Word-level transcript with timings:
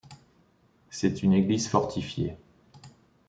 C'est 0.89 1.21
une 1.21 1.31
église 1.33 1.67
fortifiée. 1.67 2.35